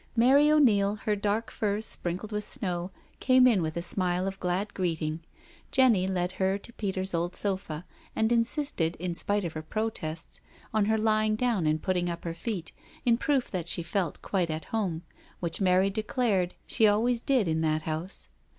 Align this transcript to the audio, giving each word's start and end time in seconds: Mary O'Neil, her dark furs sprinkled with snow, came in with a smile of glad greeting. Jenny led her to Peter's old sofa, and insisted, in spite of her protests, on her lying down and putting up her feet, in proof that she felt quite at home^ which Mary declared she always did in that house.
Mary 0.15 0.49
O'Neil, 0.49 0.95
her 0.95 1.15
dark 1.15 1.51
furs 1.51 1.85
sprinkled 1.85 2.31
with 2.31 2.43
snow, 2.43 2.89
came 3.19 3.45
in 3.45 3.61
with 3.61 3.77
a 3.77 3.83
smile 3.83 4.25
of 4.27 4.39
glad 4.39 4.73
greeting. 4.73 5.19
Jenny 5.69 6.07
led 6.07 6.31
her 6.31 6.57
to 6.57 6.73
Peter's 6.73 7.13
old 7.13 7.35
sofa, 7.35 7.85
and 8.15 8.31
insisted, 8.31 8.95
in 8.95 9.13
spite 9.13 9.45
of 9.45 9.53
her 9.53 9.61
protests, 9.61 10.41
on 10.73 10.85
her 10.85 10.97
lying 10.97 11.35
down 11.35 11.67
and 11.67 11.83
putting 11.83 12.09
up 12.09 12.23
her 12.23 12.33
feet, 12.33 12.71
in 13.05 13.15
proof 13.15 13.51
that 13.51 13.67
she 13.67 13.83
felt 13.83 14.23
quite 14.23 14.49
at 14.49 14.69
home^ 14.73 15.01
which 15.39 15.61
Mary 15.61 15.91
declared 15.91 16.55
she 16.65 16.87
always 16.87 17.21
did 17.21 17.47
in 17.47 17.61
that 17.61 17.83
house. 17.83 18.27